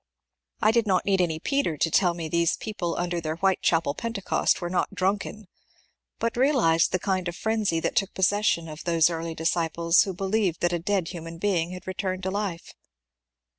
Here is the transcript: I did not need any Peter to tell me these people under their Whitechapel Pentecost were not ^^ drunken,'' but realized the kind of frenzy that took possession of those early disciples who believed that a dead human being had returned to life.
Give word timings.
I 0.63 0.71
did 0.71 0.87
not 0.87 1.05
need 1.05 1.21
any 1.21 1.37
Peter 1.39 1.77
to 1.77 1.91
tell 1.91 2.15
me 2.15 2.27
these 2.27 2.57
people 2.57 2.95
under 2.97 3.21
their 3.21 3.35
Whitechapel 3.35 3.93
Pentecost 3.93 4.59
were 4.59 4.67
not 4.67 4.89
^^ 4.89 4.93
drunken,'' 4.95 5.45
but 6.17 6.35
realized 6.35 6.91
the 6.91 6.97
kind 6.97 7.27
of 7.27 7.35
frenzy 7.35 7.79
that 7.81 7.95
took 7.95 8.15
possession 8.15 8.67
of 8.67 8.83
those 8.85 9.11
early 9.11 9.35
disciples 9.35 10.01
who 10.01 10.15
believed 10.15 10.61
that 10.61 10.73
a 10.73 10.79
dead 10.79 11.09
human 11.09 11.37
being 11.37 11.69
had 11.69 11.85
returned 11.85 12.23
to 12.23 12.31
life. 12.31 12.73